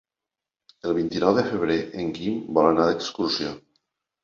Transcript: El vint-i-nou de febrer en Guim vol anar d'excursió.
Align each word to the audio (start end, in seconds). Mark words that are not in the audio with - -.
El 0.91 0.95
vint-i-nou 0.99 1.35
de 1.41 1.43
febrer 1.51 1.77
en 2.05 2.11
Guim 2.17 2.41
vol 2.59 2.73
anar 2.73 2.91
d'excursió. 2.91 3.55